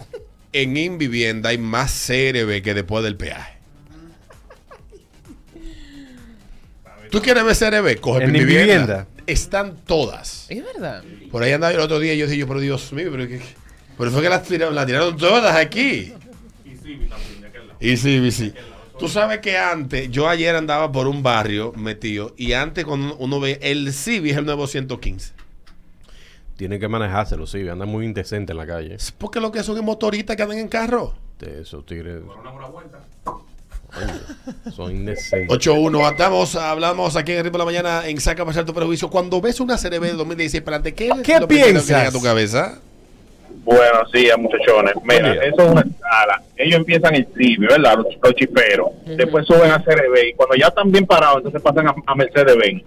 en 0.52 0.76
Invivienda 0.76 1.50
hay 1.52 1.60
más 1.60 1.92
CRB 2.08 2.64
que 2.64 2.74
después 2.74 3.04
del 3.04 3.16
peaje. 3.18 3.54
¿Tú 7.12 7.22
quieres 7.22 7.44
ver 7.46 7.56
CRB? 7.56 8.00
Coge 8.02 8.24
¿En 8.24 8.30
Invivienda. 8.36 8.64
Invivienda? 8.74 9.08
Están 9.28 9.78
todas. 9.86 10.48
Es 10.50 10.64
verdad. 10.64 11.04
Por 11.32 11.44
ahí 11.44 11.52
andaba 11.52 11.72
yo 11.72 11.80
el 11.80 11.86
otro 11.86 12.00
día 12.00 12.14
y 12.14 12.18
yo 12.18 12.26
dije, 12.26 12.40
yo, 12.40 12.48
pero 12.48 12.60
Dios 12.60 12.92
mío, 12.94 13.10
pero, 13.12 13.28
qué- 13.28 13.42
pero 13.98 14.12
fue 14.12 14.22
que 14.22 14.30
las 14.30 14.44
tiraron, 14.44 14.76
las 14.76 14.86
tiraron 14.86 15.16
todas 15.18 15.56
aquí. 15.56 16.14
Y 17.80 17.98
sí, 17.98 18.32
sí. 18.32 18.54
Tú 18.98 19.10
sabes 19.10 19.40
que 19.40 19.58
antes, 19.58 20.10
yo 20.10 20.30
ayer 20.30 20.56
andaba 20.56 20.92
por 20.92 21.08
un 21.08 21.22
barrio 21.22 21.74
metido 21.74 22.34
y 22.38 22.54
antes 22.54 22.86
cuando 22.86 23.16
uno 23.18 23.40
ve 23.40 23.60
el 23.62 23.92
Civi 23.92 24.30
es 24.30 24.38
el 24.38 24.46
nuevo 24.46 24.68
115. 24.68 25.34
Tienen 26.56 26.80
que 26.80 26.88
manejárselo, 26.88 27.46
sí. 27.46 27.68
Andan 27.68 27.90
muy 27.90 28.06
indecentes 28.06 28.54
en 28.54 28.58
la 28.58 28.66
calle. 28.66 28.96
Es 28.96 29.12
porque 29.12 29.42
lo 29.42 29.52
que 29.52 29.62
son 29.64 29.76
es 29.76 29.84
motoristas 29.84 30.38
que 30.38 30.44
andan 30.44 30.60
en 30.60 30.70
carro. 30.70 31.14
De 31.40 31.62
esos 31.62 31.86
tigres. 31.86 32.22
Oye, 33.98 34.72
Son 34.74 34.92
indecentes. 34.92 35.50
8-1, 35.50 36.12
estamos, 36.12 36.56
hablamos 36.56 37.18
aquí 37.18 37.34
en 37.34 37.40
el 37.40 37.44
ritmo 37.44 37.58
de 37.58 37.60
la 37.60 37.66
mañana 37.66 38.08
en 38.08 38.20
Saca 38.22 38.46
Pasar 38.46 38.64
tu 38.64 38.74
Prejuicio. 38.74 39.10
Cuando 39.10 39.42
ves 39.42 39.60
una 39.60 39.78
CRB 39.78 40.02
de 40.02 40.14
2016 40.14 40.64
para 40.64 40.78
adelante, 40.78 40.96
¿qué, 40.96 41.10
¿Qué 41.22 41.40
lo 41.40 41.48
primero 41.48 41.68
que 41.68 41.74
piensas? 41.74 42.08
a 42.08 42.12
tu 42.12 42.22
cabeza? 42.22 42.80
Buenos 43.66 44.12
días, 44.14 44.38
muchachones. 44.38 44.94
Mira, 45.04 45.22
Buen 45.22 45.34
día. 45.34 45.44
eso 45.44 45.62
es 45.66 45.72
una 45.72 45.82
escala. 45.82 46.42
Ellos 46.56 46.76
empiezan 46.78 47.16
en 47.16 47.28
Civi, 47.36 47.66
¿verdad? 47.68 47.96
Los, 47.98 48.06
los 48.22 48.36
chiperos. 48.36 48.90
Después 49.06 49.46
suben 49.48 49.72
a 49.72 49.84
CRB 49.84 50.30
y 50.30 50.34
cuando 50.36 50.56
ya 50.56 50.68
están 50.68 50.92
bien 50.92 51.06
parados, 51.08 51.38
entonces 51.38 51.62
pasan 51.62 51.88
a, 51.88 51.96
a 52.06 52.16
Mercedes-Benz. 52.16 52.84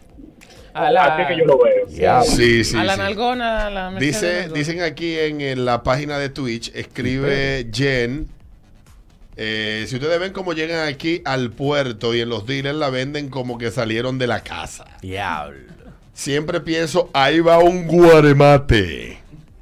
La, 0.75 1.04
Así 1.16 1.26
que 1.35 1.40
yo 1.40 1.44
lo 1.47 1.58
veo. 1.58 2.23
Sí, 2.23 2.62
sí, 2.62 2.76
a 2.76 2.85
la 2.85 2.92
sí. 2.94 2.99
nalgona, 3.00 3.66
a 3.66 3.70
la 3.70 3.90
Mercedes 3.90 4.52
Dice, 4.52 4.54
dicen 4.73 4.80
aquí 4.82 5.18
en, 5.18 5.40
en 5.40 5.64
la 5.64 5.82
página 5.82 6.18
de 6.18 6.28
Twitch, 6.28 6.70
escribe 6.73 7.66
Jen. 7.73 8.28
eh, 9.37 9.87
si 9.88 9.97
ustedes 9.97 10.20
ven 10.20 10.32
cómo 10.32 10.52
llegan 10.52 10.87
aquí 10.87 11.20
al 11.25 11.50
puerto 11.50 12.14
y 12.14 12.20
en 12.20 12.28
los 12.28 12.47
dealers 12.47 12.76
la 12.76 12.90
venden 12.90 13.28
como 13.28 13.58
que 13.58 13.73
salieron 13.73 14.18
de 14.18 14.28
la 14.28 14.44
casa. 14.44 14.85
Diablo. 15.02 15.58
Siempre 16.12 16.61
pienso, 16.61 17.11
ahí 17.12 17.40
va 17.40 17.58
un 17.58 17.88
guaremate. 17.88 19.18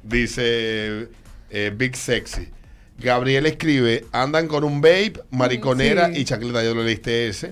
Dice 0.07 1.07
eh, 1.49 1.71
Big 1.75 1.95
Sexy. 1.95 2.49
Gabriel 2.99 3.45
escribe, 3.45 4.05
andan 4.11 4.47
con 4.47 4.63
un 4.63 4.81
vape, 4.81 5.21
mariconera 5.31 6.07
Sí. 6.13 6.21
y 6.21 6.25
chancleta. 6.25 6.63
Yo 6.63 6.73
lo 6.73 6.83
leíste 6.83 7.27
ese. 7.27 7.51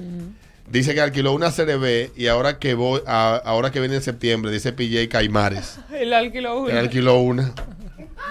Dice 0.72 0.96
que 0.96 1.02
alquiló 1.02 1.34
una 1.34 1.52
CRB 1.52 2.10
y 2.18 2.28
ahora 2.28 2.58
que 2.58 2.74
voy, 2.74 3.02
a- 3.06 3.40
ahora 3.46 3.72
que 3.72 3.80
viene 3.80 3.96
en 3.96 4.02
septiembre, 4.02 4.52
dice 4.52 4.74
PJ 4.74 5.08
Caimares. 5.10 5.78
El 5.94 6.14
alquiló 6.14 6.60
uno. 6.62 6.70
Él 6.70 6.78
alquiló 6.78 7.20
una. 7.20 7.54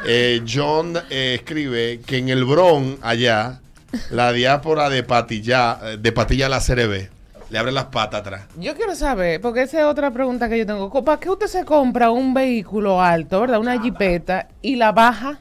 Eh, 0.07 0.43
John 0.53 0.97
eh, 1.11 1.35
escribe 1.37 2.01
que 2.05 2.19
en 2.19 2.29
el 2.31 2.45
Bron, 2.45 2.99
allá, 3.03 3.61
la 4.11 4.33
diáspora 4.33 4.91
de 4.91 5.03
Patilla, 5.05 5.79
de 5.99 6.13
Patilla 6.13 6.49
la 6.49 6.59
CRB, 6.61 7.09
le 7.51 7.59
abre 7.59 7.73
las 7.73 7.87
patas 7.87 8.21
atrás. 8.21 8.47
Yo 8.59 8.75
quiero 8.75 8.95
saber, 8.95 9.41
porque 9.41 9.63
esa 9.63 9.81
es 9.81 9.85
otra 9.85 10.11
pregunta 10.11 10.49
que 10.49 10.59
yo 10.59 10.67
tengo. 10.67 11.05
¿Para 11.05 11.21
qué 11.21 11.31
usted 11.31 11.47
se 11.47 11.65
compra 11.65 12.11
un 12.11 12.35
vehículo 12.35 13.01
alto, 13.01 13.41
verdad? 13.41 13.59
Una 13.59 13.81
jipeta 13.81 14.49
y 14.63 14.77
la 14.77 14.93
baja? 14.93 15.41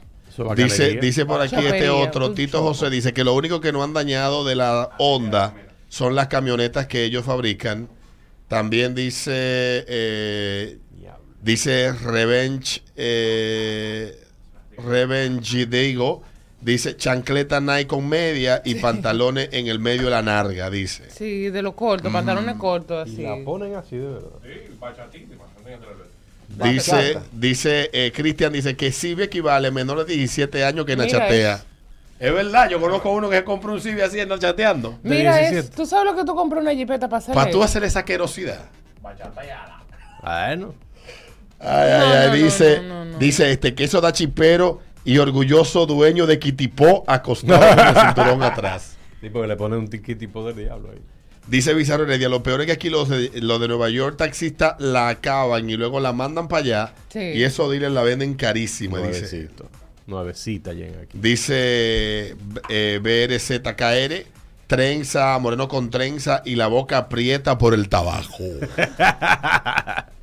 Dice, 0.56 0.98
dice 1.00 1.26
por 1.26 1.40
aquí 1.40 1.56
este 1.56 1.88
otro, 1.88 2.32
Tito. 2.32 2.60
José, 2.62 2.90
dice 2.90 3.12
que 3.12 3.22
lo 3.22 3.34
único 3.34 3.60
que 3.60 3.72
no 3.72 3.84
han 3.84 3.92
dañado 3.92 4.44
de 4.44 4.56
la 4.56 4.90
Honda 4.98 5.54
son 5.88 6.16
las 6.16 6.26
camionetas 6.26 6.88
que 6.88 7.04
ellos 7.04 7.24
fabrican. 7.24 7.88
También 8.48 8.96
dice, 8.96 9.84
eh, 9.86 10.78
dice 11.40 11.92
Revenge, 11.92 12.82
eh, 12.96 14.18
Revenge 14.76 15.66
Digo, 15.66 16.22
Dice 16.64 16.96
chancleta 16.96 17.60
Nike 17.60 17.86
con 17.86 18.08
media 18.08 18.62
y 18.64 18.76
pantalones 18.76 19.50
en 19.52 19.66
el 19.68 19.78
medio 19.78 20.04
de 20.04 20.10
la 20.12 20.22
narga, 20.22 20.70
dice. 20.70 21.10
Sí, 21.10 21.50
de 21.50 21.60
lo 21.60 21.76
corto, 21.76 22.10
pantalones 22.10 22.56
cortos, 22.56 23.06
Y 23.08 23.12
así. 23.12 23.22
la 23.22 23.44
ponen 23.44 23.74
así 23.74 23.96
de 23.98 24.06
verdad. 24.08 24.30
Dice, 26.48 27.18
dice 27.32 27.90
eh, 27.92 28.12
Cristian, 28.14 28.52
dice 28.52 28.76
que 28.76 28.92
Civi 28.92 29.24
equivale 29.24 29.68
a 29.68 29.70
menores 29.70 30.06
de 30.06 30.14
17 30.14 30.64
años 30.64 30.86
que 30.86 30.96
Nachatea. 30.96 31.62
Es 32.20 32.32
verdad, 32.32 32.70
yo 32.70 32.80
conozco 32.80 33.10
uno 33.10 33.28
que 33.28 33.42
compró 33.44 33.72
un 33.72 33.80
Civi 33.80 34.00
así 34.00 34.20
anda 34.20 34.38
chateando. 34.38 34.98
de 35.02 35.10
Mira, 35.10 35.40
es, 35.42 35.50
17. 35.50 35.76
tú 35.76 35.84
sabes 35.84 36.06
lo 36.12 36.16
que 36.16 36.24
tú 36.24 36.34
compras 36.34 36.62
una 36.62 36.72
jipeta 36.72 37.08
para 37.08 37.18
hacer 37.18 37.34
Para 37.34 37.50
tú 37.50 37.58
eso? 37.58 37.64
hacer 37.64 37.84
esa 37.84 38.04
querosidad. 38.04 38.66
Bueno. 39.02 39.18
Ay, 40.22 40.56
No, 40.56 40.74
ay, 41.60 41.90
ay, 41.90 42.00
no, 42.00 42.28
no, 42.28 42.34
dice, 42.34 42.80
no, 42.82 43.04
no, 43.04 43.12
no. 43.12 43.18
dice 43.18 43.50
este 43.50 43.74
queso 43.74 44.00
da 44.00 44.12
chipero 44.12 44.80
y 45.04 45.18
orgulloso 45.18 45.86
dueño 45.86 46.26
de 46.26 46.38
Kitipó 46.38 47.04
acostado 47.06 47.60
con 47.60 47.86
el 47.86 47.94
cinturón 47.96 48.42
atrás. 48.44 48.96
Tipo 49.20 49.40
que 49.40 49.46
le 49.46 49.56
ponen 49.56 49.78
un 49.80 49.88
tiqui 49.88 50.14
tipo 50.14 50.46
de 50.46 50.62
diablo 50.64 50.90
ahí. 50.90 50.98
Dice 51.46 51.74
Bizarro 51.74 52.04
Heredia, 52.04 52.28
lo 52.30 52.42
peor 52.42 52.60
es 52.62 52.66
que 52.66 52.72
aquí 52.72 52.88
los 52.88 53.08
de, 53.10 53.30
los 53.42 53.60
de 53.60 53.68
Nueva 53.68 53.90
York 53.90 54.16
taxistas 54.16 54.76
la 54.78 55.08
acaban 55.10 55.68
y 55.68 55.76
luego 55.76 56.00
la 56.00 56.12
mandan 56.14 56.48
para 56.48 56.62
allá 56.62 56.94
Sí. 57.10 57.18
y 57.18 57.42
eso 57.42 57.70
dealers 57.70 57.92
la 57.92 58.02
venden 58.02 58.34
carísima, 58.34 58.98
dice. 58.98 59.20
Nuevecito. 59.20 59.68
Nuevecita 60.06 60.72
llega 60.72 61.02
aquí. 61.02 61.18
Dice 61.18 62.34
eh, 62.70 62.98
BRZKR, 63.02 64.26
trenza, 64.66 65.38
moreno 65.38 65.68
con 65.68 65.90
trenza 65.90 66.40
y 66.46 66.54
la 66.56 66.66
boca 66.66 66.96
aprieta 66.98 67.58
por 67.58 67.74
el 67.74 67.88
tabaco. 67.90 68.38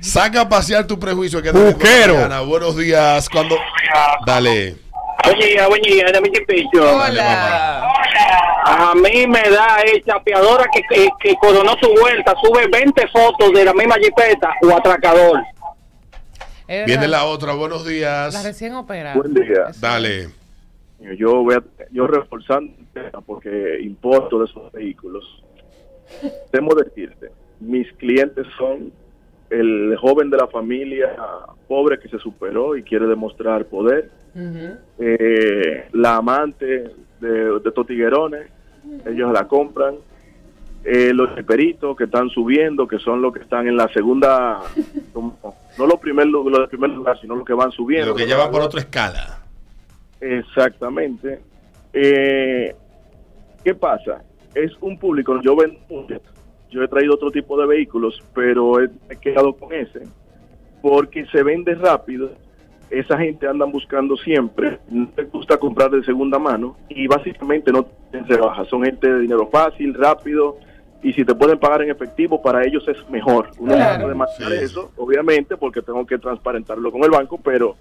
Saca 0.00 0.42
a 0.42 0.48
pasear 0.48 0.86
tu 0.86 0.98
prejuicio. 0.98 1.42
Que 1.42 1.50
Buquero. 1.50 2.46
Buenos 2.46 2.76
días. 2.76 3.28
Cuando... 3.28 3.56
Dale. 4.26 4.76
Buen 5.24 5.38
día, 5.38 5.68
buen 5.68 5.82
día, 5.82 6.06
de 6.10 6.20
mi. 6.20 6.30
Hola. 6.78 7.86
A 8.64 8.94
mí 8.94 9.26
me 9.26 9.42
da 9.50 9.82
el 9.82 10.02
chapeadora 10.04 10.66
que, 10.72 10.82
que, 10.82 11.08
que 11.20 11.34
coronó 11.36 11.76
su 11.80 11.88
vuelta, 12.00 12.34
sube 12.42 12.66
20 12.68 13.08
fotos 13.08 13.52
de 13.52 13.64
la 13.64 13.72
misma 13.74 13.96
jipeta 13.96 14.54
o 14.62 14.76
atracador. 14.76 15.40
Era 16.66 16.86
Viene 16.86 17.08
la 17.08 17.24
otra. 17.24 17.54
Buenos 17.54 17.86
días. 17.86 18.32
la 18.32 18.42
recién 18.42 18.74
operada. 18.74 19.16
Buen 19.16 19.34
día. 19.34 19.72
Dale. 19.80 20.28
Yo 21.18 21.42
voy 21.42 21.56
a, 21.56 21.62
yo 21.90 22.06
reforzando 22.06 22.72
porque 23.26 23.78
importo 23.82 24.38
de 24.38 24.44
esos 24.44 24.70
vehículos. 24.72 25.24
Temo 26.50 26.74
decirte, 26.74 27.30
mis 27.60 27.90
clientes 27.94 28.46
son 28.58 28.92
el 29.50 29.96
joven 29.96 30.30
de 30.30 30.36
la 30.36 30.46
familia 30.46 31.14
pobre 31.68 31.98
que 31.98 32.08
se 32.08 32.18
superó 32.18 32.76
y 32.76 32.82
quiere 32.82 33.06
demostrar 33.06 33.64
poder, 33.66 34.10
eh, 34.98 35.88
la 35.92 36.16
amante 36.16 36.90
de, 37.20 37.28
de 37.28 37.68
estos 37.68 37.86
tiguerones, 37.86 38.48
ellos 39.06 39.32
la 39.32 39.46
compran, 39.48 39.96
eh, 40.84 41.12
los 41.12 41.30
peritos 41.42 41.96
que 41.96 42.04
están 42.04 42.30
subiendo, 42.30 42.86
que 42.88 42.98
son 43.00 43.20
los 43.20 43.32
que 43.34 43.40
están 43.40 43.66
en 43.68 43.76
la 43.76 43.88
segunda, 43.92 44.60
como- 45.12 45.36
no 45.78 45.86
los 45.86 45.98
primeros 46.00 46.32
los 46.46 46.68
primer 46.68 46.90
lugar, 46.90 47.18
sino 47.20 47.34
los 47.36 47.44
que 47.44 47.52
van 47.54 47.70
subiendo. 47.72 48.08
Lo 48.10 48.14
que 48.16 48.26
lleva 48.26 48.50
por 48.50 48.62
otra 48.62 48.80
escala. 48.80 49.40
Exactamente. 50.20 51.40
Eh, 51.92 52.74
¿Qué 53.64 53.74
pasa? 53.74 54.22
Es 54.54 54.72
un 54.80 54.98
público, 54.98 55.40
yo 55.42 55.56
vendo. 55.56 55.78
Yo 56.70 56.82
he 56.82 56.88
traído 56.88 57.14
otro 57.14 57.30
tipo 57.30 57.60
de 57.60 57.66
vehículos, 57.66 58.22
pero 58.34 58.80
he, 58.82 58.88
he 59.08 59.16
quedado 59.16 59.52
con 59.54 59.72
ese, 59.72 60.02
porque 60.82 61.26
se 61.26 61.42
vende 61.42 61.74
rápido, 61.74 62.30
esa 62.90 63.16
gente 63.18 63.46
anda 63.46 63.64
buscando 63.66 64.16
siempre, 64.16 64.78
no 64.90 65.08
les 65.16 65.30
gusta 65.30 65.56
comprar 65.58 65.90
de 65.90 66.02
segunda 66.04 66.38
mano 66.38 66.76
y 66.88 67.06
básicamente 67.06 67.70
no 67.70 67.86
se 68.26 68.36
baja, 68.36 68.64
son 68.64 68.82
gente 68.84 69.08
de 69.12 69.20
dinero 69.20 69.48
fácil, 69.48 69.94
rápido, 69.94 70.56
y 71.02 71.12
si 71.12 71.24
te 71.24 71.34
pueden 71.34 71.58
pagar 71.58 71.82
en 71.82 71.90
efectivo, 71.90 72.42
para 72.42 72.62
ellos 72.66 72.86
es 72.88 73.08
mejor. 73.08 73.50
Uno 73.58 73.72
Claro. 73.74 73.94
no 73.98 74.02
puede 74.04 74.14
manejar 74.16 74.52
Sí. 74.58 74.64
eso, 74.64 74.90
obviamente, 74.96 75.56
porque 75.56 75.80
tengo 75.82 76.04
que 76.04 76.18
transparentarlo 76.18 76.90
con 76.92 77.02
el 77.04 77.10
banco, 77.10 77.38
pero 77.42 77.76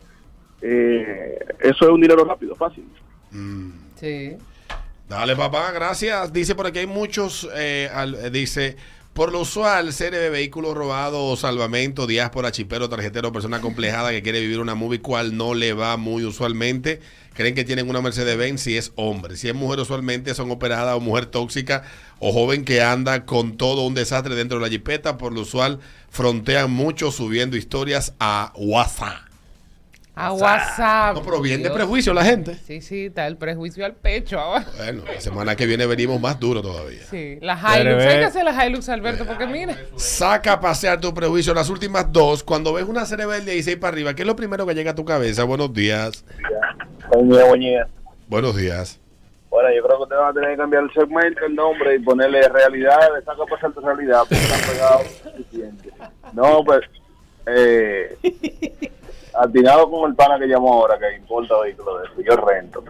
eh, 0.62 1.38
eso 1.60 1.86
es 1.86 1.92
un 1.92 2.02
dinero 2.02 2.24
rápido, 2.24 2.56
fácil. 2.56 2.86
Mm. 3.32 3.70
Sí. 3.96 4.38
Dale, 5.10 5.36
papá, 5.36 5.72
gracias. 5.72 6.32
Dice 6.32 6.54
por 6.54 6.68
aquí 6.68 6.80
hay 6.80 6.86
muchos, 6.88 7.50
eh, 7.56 7.90
al- 7.92 8.14
eh, 8.14 8.30
dice, 8.30 8.78
por 9.14 9.32
lo 9.32 9.40
usual, 9.42 9.92
serie 9.92 10.20
de 10.20 10.30
vehículos 10.30 10.76
robados, 10.76 11.40
salvamento, 11.40 12.06
diáspora, 12.06 12.52
chipero, 12.52 12.88
tarjetero, 12.90 13.32
persona 13.32 13.60
complejada 13.60 14.12
que 14.12 14.22
quiere 14.22 14.40
vivir 14.40 14.60
una 14.60 14.76
movie 14.76 15.02
cual 15.02 15.36
no 15.36 15.56
le 15.56 15.74
va 15.74 15.98
muy 15.98 16.24
usualmente. 16.26 17.02
Creen 17.34 17.56
que 17.56 17.64
tienen 17.64 17.90
una 17.90 18.02
Mercedes-Benz 18.02 18.62
si 18.62 18.78
es 18.78 18.92
hombre. 18.96 19.36
Si 19.36 19.48
es 19.50 19.56
mujer, 19.56 19.80
usualmente 19.80 20.36
son 20.36 20.52
operadas 20.52 20.96
o 20.96 21.00
mujer 21.00 21.26
tóxica 21.26 21.84
o 22.20 22.32
joven 22.32 22.64
que 22.64 22.84
anda 22.84 23.26
con 23.26 23.58
todo 23.58 23.82
un 23.88 23.96
desastre 23.96 24.36
dentro 24.36 24.60
de 24.60 24.66
la 24.66 24.70
jipeta. 24.70 25.18
Por 25.18 25.34
lo 25.34 25.42
usual, 25.42 25.80
frontean 26.12 26.70
mucho 26.70 27.12
subiendo 27.12 27.58
historias 27.58 28.14
a 28.20 28.54
WhatsApp. 28.56 29.29
A 30.20 30.34
WhatsApp. 30.34 31.16
No, 31.16 31.24
pero 31.24 31.42
bien 31.42 31.64
de 31.64 31.70
prejuicio 31.70 32.14
la 32.14 32.26
gente. 32.26 32.56
Sí, 32.56 32.82
sí, 32.82 33.06
está 33.06 33.26
el 33.26 33.38
prejuicio 33.38 33.86
al 33.86 33.94
pecho 33.94 34.38
ahora. 34.38 34.66
Bueno, 34.76 35.04
la 35.06 35.22
semana 35.22 35.56
que 35.56 35.66
viene 35.66 35.86
venimos 35.86 36.20
más 36.20 36.38
duro 36.38 36.62
todavía. 36.62 37.04
Sí, 37.10 37.38
la 37.42 37.54
Hilux. 37.54 38.04
Hay 38.04 38.20
que 38.20 38.26
hacer 38.26 38.44
la 38.44 38.66
Hilux, 38.66 38.90
Alberto, 38.90 39.26
porque 39.26 39.48
mira. 39.48 39.78
Saca 39.96 40.54
a 40.54 40.60
pasear 40.60 41.00
tu 41.00 41.14
prejuicio. 41.14 41.54
Las 41.54 41.70
últimas 41.70 42.12
dos, 42.12 42.44
cuando 42.44 42.74
ves 42.74 42.84
una 42.84 43.06
serie 43.06 43.28
de 43.28 43.40
16 43.40 43.78
para 43.78 43.94
arriba, 43.94 44.14
¿qué 44.14 44.24
es 44.24 44.28
lo 44.28 44.36
primero 44.36 44.66
que 44.66 44.76
llega 44.76 44.92
a 44.92 44.96
tu 44.96 45.06
cabeza? 45.06 45.46
Buenos 45.46 45.74
días. 45.74 46.26
Buen 47.14 47.30
día, 47.30 47.46
buen 47.46 47.62
día. 47.62 47.88
Buenos 48.28 48.58
días. 48.58 49.00
Bueno, 49.50 49.70
yo 49.74 49.82
creo 49.84 49.98
que 50.00 50.04
usted 50.04 50.16
va 50.18 50.30
a 50.30 50.34
tener 50.34 50.50
que 50.52 50.58
cambiar 50.58 50.84
el 50.84 50.94
segmento, 50.94 51.46
el 51.46 51.56
nombre 51.56 51.96
y 51.96 52.00
ponerle 52.00 52.42
realidad, 52.50 53.00
le 53.16 53.24
saca 53.24 53.46
pasar 53.50 53.72
tu 53.72 53.80
realidad, 53.80 54.20
porque 54.28 54.36
está 54.36 54.72
pegado 54.72 55.00
suficiente. 55.24 55.92
No, 56.34 56.62
pues, 56.66 56.82
eh, 57.48 58.18
atinado 59.34 59.90
con 59.90 60.10
el 60.10 60.16
pana 60.16 60.38
que 60.40 60.48
llamó 60.48 60.74
ahora, 60.74 60.98
que 60.98 61.16
importa 61.18 61.60
vehículos 61.62 62.02
de 62.02 62.08
eso, 62.08 62.22
yo 62.22 62.36
rento. 62.46 62.84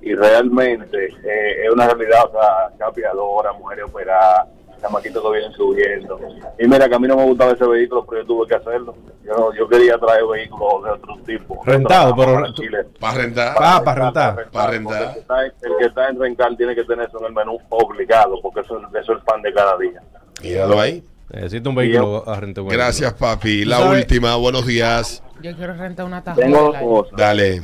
Y 0.00 0.14
realmente 0.14 1.06
eh, 1.24 1.64
es 1.64 1.70
una 1.72 1.86
realidad, 1.88 2.26
o 2.26 2.32
sea, 2.32 2.70
capiadora, 2.78 3.52
mujeres 3.52 3.84
operadas, 3.84 4.46
chamaquitos 4.80 5.22
que 5.22 5.30
vienen 5.30 5.52
subiendo. 5.52 6.20
Y 6.58 6.66
mira, 6.68 6.88
que 6.88 6.94
a 6.94 6.98
mí 6.98 7.08
no 7.08 7.16
me 7.16 7.24
gustaba 7.24 7.52
ese 7.52 7.66
vehículo, 7.66 8.04
pero 8.06 8.22
yo 8.22 8.26
tuve 8.26 8.46
que 8.48 8.54
hacerlo. 8.56 8.94
Yo, 9.24 9.52
yo 9.54 9.68
quería 9.68 9.96
traer 9.98 10.24
vehículos 10.26 10.84
de 10.84 10.90
otro 10.90 11.16
tipo. 11.24 11.62
Rentado, 11.64 12.14
pero- 12.16 12.34
Para 12.34 12.52
Chile. 12.52 12.84
Para 13.00 13.14
rentar. 13.18 13.56
Ah, 13.60 13.80
para 13.84 14.04
rentar. 14.04 14.50
Para 14.50 14.70
rentar. 14.70 15.02
El 15.02 15.12
que, 15.14 15.20
está 15.20 15.44
en, 15.46 15.52
el 15.62 15.76
que 15.78 15.84
está 15.86 16.08
en 16.08 16.20
rencar 16.20 16.56
tiene 16.56 16.74
que 16.74 16.84
tener 16.84 17.08
eso 17.08 17.18
en 17.20 17.26
el 17.26 17.32
menú 17.32 17.58
obligado, 17.70 18.40
porque 18.42 18.60
eso, 18.60 18.78
eso 18.78 18.98
es 18.98 19.08
el 19.08 19.20
pan 19.24 19.42
de 19.42 19.52
cada 19.52 19.76
día. 19.78 20.00
Míralo 20.42 20.80
ahí. 20.80 21.04
Necesito 21.32 21.70
un 21.70 21.76
vehículo 21.76 22.28
a 22.28 22.38
rentar. 22.38 22.62
un 22.62 22.68
vehículo. 22.68 22.84
Gracias, 22.84 23.12
papi. 23.14 23.64
La 23.64 23.90
última. 23.90 24.36
Buenos 24.36 24.66
días. 24.66 25.22
Yo 25.40 25.56
quiero 25.56 25.74
rentar 25.74 26.04
una 26.06 26.22
Tengo 26.22 26.36
tajada 26.36 26.62
dos 26.64 26.72
del 26.74 26.82
cosas. 26.82 27.16
Dale. 27.16 27.62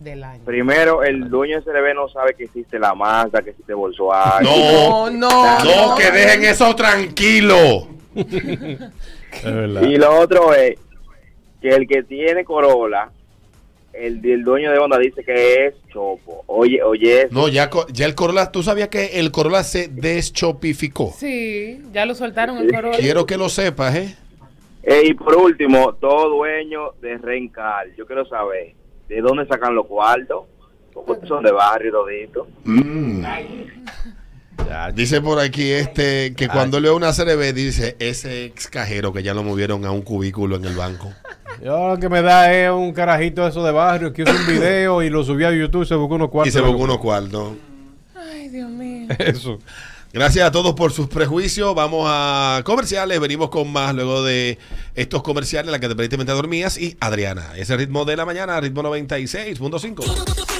Del 0.00 0.24
año. 0.24 0.44
Primero, 0.44 1.02
el 1.04 1.30
dueño 1.30 1.60
de 1.60 1.64
CRB 1.64 1.94
no 1.94 2.08
sabe 2.08 2.34
que 2.34 2.44
existe 2.44 2.78
la 2.78 2.94
Mazda, 2.94 3.40
que 3.42 3.50
existe 3.50 3.72
Volkswagen. 3.72 4.44
No, 4.44 5.08
no, 5.10 5.64
no, 5.64 5.94
que 5.96 6.10
dejen 6.10 6.44
eso 6.44 6.74
tranquilo. 6.74 7.88
Es 9.34 9.42
verdad. 9.42 9.82
Y 9.82 9.96
lo 9.96 10.20
otro 10.20 10.54
es 10.54 10.78
que 11.60 11.70
el 11.70 11.88
que 11.88 12.04
tiene 12.04 12.44
Corolla, 12.44 13.10
el, 13.96 14.24
el 14.24 14.44
dueño 14.44 14.70
de 14.72 14.78
Honda 14.78 14.98
dice 14.98 15.22
que 15.24 15.66
es 15.66 15.74
chopo. 15.92 16.42
Oye, 16.46 16.82
oye, 16.82 17.28
No, 17.30 17.48
ya, 17.48 17.70
co- 17.70 17.86
ya 17.92 18.06
el 18.06 18.14
Corolla, 18.14 18.50
tú 18.52 18.62
sabías 18.62 18.88
que 18.88 19.18
el 19.20 19.30
Corolla 19.30 19.62
se 19.64 19.88
deschopificó. 19.88 21.14
Sí, 21.18 21.82
ya 21.92 22.06
lo 22.06 22.14
soltaron 22.14 22.58
el 22.58 22.72
Corolla. 22.72 22.98
Quiero 22.98 23.26
que 23.26 23.36
lo 23.36 23.48
sepas, 23.48 23.94
¿eh? 23.94 24.16
Eh, 24.82 25.02
y 25.06 25.14
por 25.14 25.34
último, 25.36 25.94
todo 25.94 26.28
dueño 26.28 26.92
de 27.00 27.16
Rencar. 27.18 27.86
Yo 27.96 28.06
quiero 28.06 28.26
saber 28.26 28.74
de 29.08 29.20
dónde 29.20 29.46
sacan 29.46 29.74
los 29.74 29.86
cuartos. 29.86 30.44
Porque 31.06 31.26
son 31.26 31.42
de 31.42 31.50
barrio 31.50 31.90
todito. 31.90 32.46
Mm. 32.62 33.24
Dice 34.94 35.20
por 35.20 35.38
aquí 35.40 35.70
este 35.72 36.34
que 36.36 36.48
cuando 36.48 36.78
leo 36.80 36.94
una 36.96 37.12
CRB 37.12 37.52
dice 37.52 37.96
ese 37.98 38.44
ex 38.44 38.68
cajero 38.68 39.12
que 39.12 39.22
ya 39.22 39.34
lo 39.34 39.42
movieron 39.42 39.84
a 39.84 39.90
un 39.90 40.02
cubículo 40.02 40.56
en 40.56 40.64
el 40.64 40.74
banco. 40.76 41.12
Yo 41.64 41.88
lo 41.88 41.98
que 41.98 42.10
me 42.10 42.20
da 42.20 42.52
es 42.52 42.70
un 42.70 42.92
carajito 42.92 43.42
de 43.42 43.48
eso 43.48 43.64
de 43.64 43.72
barrio 43.72 44.12
que 44.12 44.20
hizo 44.20 44.32
un 44.32 44.46
video 44.46 45.02
y 45.02 45.08
lo 45.08 45.24
subió 45.24 45.48
a 45.48 45.52
YouTube, 45.52 45.86
se 45.86 45.94
buscó 45.94 46.16
unos 46.16 46.28
Y 46.28 46.30
cuartos. 46.30 46.52
se 46.52 46.60
buscó 46.60 46.82
unos 46.82 46.98
cuartos. 46.98 47.52
Ay, 48.14 48.50
Dios 48.50 48.68
mío. 48.68 49.08
Eso. 49.18 49.58
Gracias 50.12 50.46
a 50.46 50.52
todos 50.52 50.74
por 50.74 50.92
sus 50.92 51.08
prejuicios. 51.08 51.74
Vamos 51.74 52.06
a 52.06 52.60
comerciales. 52.64 53.18
Venimos 53.18 53.48
con 53.48 53.72
más 53.72 53.94
luego 53.94 54.22
de 54.22 54.58
estos 54.94 55.22
comerciales, 55.22 55.72
la 55.72 55.80
que 55.80 55.86
te 55.86 55.94
aparentemente 55.94 56.32
dormías. 56.32 56.76
Y 56.76 56.98
Adriana, 57.00 57.52
ese 57.56 57.78
ritmo 57.78 58.04
de 58.04 58.16
la 58.18 58.26
mañana, 58.26 58.60
ritmo 58.60 58.82
96.5. 58.82 60.53